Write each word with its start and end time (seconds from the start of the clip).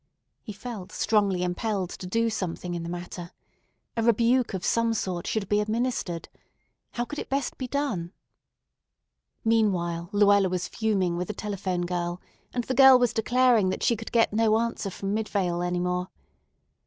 He 0.41 0.51
felt 0.51 0.91
strongly 0.91 1.43
impelled 1.43 1.91
to 1.91 2.07
do 2.07 2.31
something 2.31 2.73
in 2.73 2.81
the 2.81 2.89
matter. 2.89 3.29
A 3.95 4.01
rebuke 4.01 4.55
of 4.55 4.65
some 4.65 4.95
sort 4.95 5.27
should 5.27 5.47
be 5.47 5.59
administered. 5.61 6.27
How 6.93 7.05
could 7.05 7.19
it 7.19 7.29
best 7.29 7.55
be 7.59 7.67
done? 7.67 8.11
Meantime 9.45 10.09
Luella 10.11 10.49
was 10.49 10.67
fuming 10.67 11.17
with 11.17 11.27
the 11.27 11.35
telephone 11.35 11.81
girl, 11.85 12.19
and 12.51 12.63
the 12.63 12.73
girl 12.73 12.97
was 12.97 13.13
declaring 13.13 13.69
that 13.69 13.83
she 13.83 13.95
could 13.95 14.11
get 14.11 14.33
no 14.33 14.57
answer 14.57 14.89
from 14.89 15.13
Midvale 15.13 15.61
any 15.61 15.79
more. 15.79 16.07